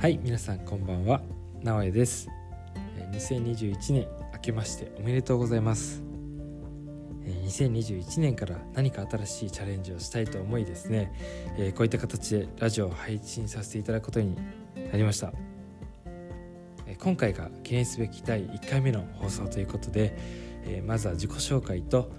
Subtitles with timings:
[0.00, 1.20] はい皆さんこんばんは。
[1.60, 2.28] 直江です。
[3.10, 6.04] 2021年明けましておめでとうございます。
[7.26, 11.12] 2021年から何か新しいチャレンジをしたいと思いですね。
[11.74, 15.32] こういった形でラジオを配信させていただくことになりました。
[17.00, 20.16] 今回が記念すべき第1回目の放送ということで
[20.86, 22.12] まずは自己紹介と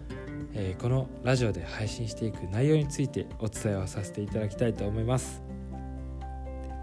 [0.82, 5.49] このラジオで配信していく内容についてお伝えをさせていただきたいと思います。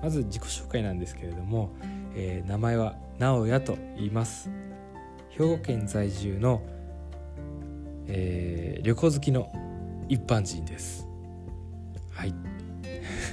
[0.06, 1.70] まず自己紹介なんですけれども、
[2.14, 4.52] えー、名前は直哉と言います。
[5.30, 6.62] 兵庫県在住の、
[8.06, 9.50] えー、旅行好きの
[10.08, 11.08] 一般人です。
[12.12, 12.32] はい。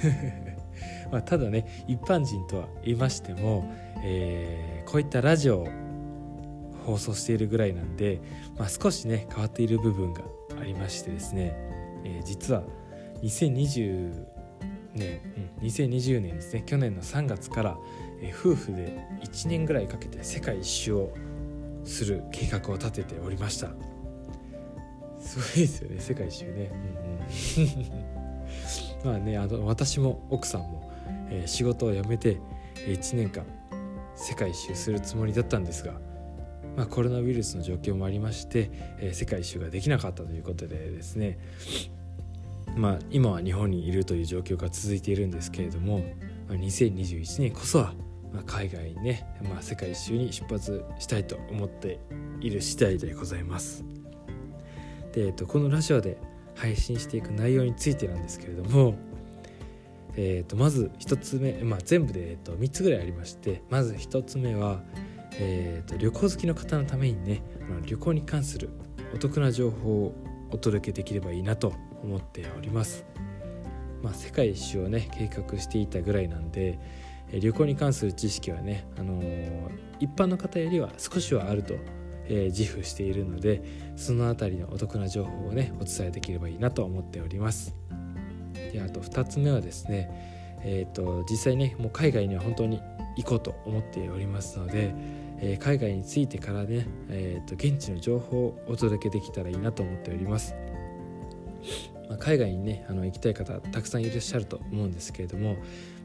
[1.12, 5.68] まあ、ただね一般人とは言いましても、えー、こういったラジオを
[6.84, 8.20] 放送しているぐらいなんで、
[8.58, 10.22] まあ、少しね変わっている部分が
[10.60, 11.54] ありましてですね、
[12.02, 12.64] えー、実は
[13.22, 14.34] 2020
[14.94, 15.20] 年、
[15.64, 17.78] 2020年ですね去年の3月から、
[18.20, 21.14] え、夫婦で1年ぐらいかけて世界一周を
[21.84, 23.70] する計画を立てておりました。
[25.24, 26.70] すごいですよね世界一周ね、
[27.56, 27.64] うん
[29.04, 30.92] うん、 まあねあの私も奥さんも、
[31.30, 32.36] えー、仕事を辞めて
[32.86, 33.44] 1年間
[34.14, 35.94] 世界一周するつもりだったんですが、
[36.76, 38.70] まあ、コロナウイルスの状況もありまして、
[39.00, 41.38] えー、世界一周ができなかったということでですね。
[42.76, 46.00] まあ、今は日本にいるという状況が続いているんですけれども、
[46.48, 47.94] まあ、2021年こそは、
[48.32, 52.00] まあ、海外にね、まあ、世界一周に出発したいと思って
[52.40, 53.84] いる次第でございます。
[55.12, 56.18] で、えっと、このラジオで
[56.56, 58.96] 配信していく内容についてなんですけれども、
[60.16, 64.82] えっと、まず1つ目、まあ、全部で、えっと、3つぐらいありましてまず1つ目は、
[65.32, 67.42] えっと、旅行好きの方のためにね
[67.86, 68.70] 旅行に関する
[69.12, 70.14] お得な情報を
[70.54, 71.74] お届けできればいいなと
[72.04, 73.04] 思っております。
[74.02, 76.78] まあ、世界一周をね計画していたぐらいなんで
[77.32, 79.20] 旅行に関する知識はね、あの、
[79.98, 81.74] 一般の方よりは少しはあると、
[82.26, 83.62] えー、自負しているので
[83.96, 87.74] その辺りのお得な情報をねお伝えできればいいなと思っております。
[88.72, 92.80] であと2つ目はですね、えーと、実際ねもう海外には本当に
[93.16, 94.94] 行こうと思っておりますので、
[95.38, 100.54] えー、海外についてからね、えーと現地の情報をお届けできたらいいなと思っております。
[102.08, 105.56] まあ、海外にねあの行きたい方たくさんいらっしゃると思うんですけれども、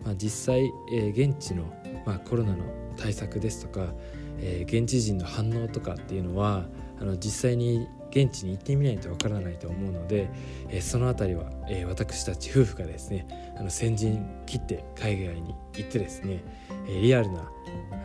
[0.06, 1.66] まあ、実際、えー、現地の、
[2.06, 2.64] まあ、コロナの
[2.98, 3.94] 対策ですとか、
[4.40, 6.66] えー、現地人の反応とかっていうのは
[7.02, 10.30] あの実際に現地に行ってみないとわからないと思うので、
[10.70, 13.28] え、その辺りは、え、私たち夫婦がですね
[13.58, 16.44] あの先陣切って海外に行ってですね、
[16.88, 17.52] え、リアルな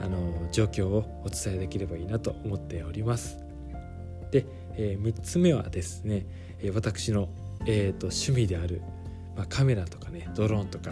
[0.02, 3.38] あの状況をお伝えできればいいなと思っております。
[4.30, 6.26] で、え、3つ目はですね、
[6.60, 7.28] え、私の
[7.66, 8.82] えーと、趣味である、
[9.36, 10.90] まあ、カメラとかねドローンとか、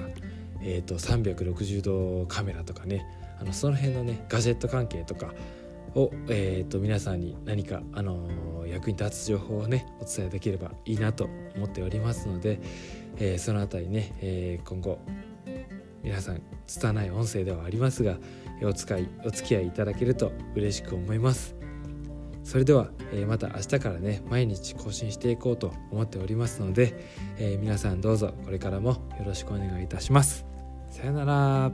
[0.62, 3.04] えーと、360度カメラとかね
[3.40, 5.34] あのその辺のねガジェット関係とか
[5.94, 12.60] を、えーと、皆さんに何か、あのー、役に立つ情報をねお伝えできればいいなと思っておりますので、
[13.18, 14.98] えー、その辺りね、えー、今後
[16.02, 18.16] 皆さん拙い音声ではありますが
[18.62, 21.56] お使いお付き合いいただけると嬉しく思います。
[22.44, 30.44] それでは、えまた明日からね毎日更新していこうと思っておりますので、え皆さんどうぞこれからもよろしくお願いいたします。
[30.90, 31.72] さよなら。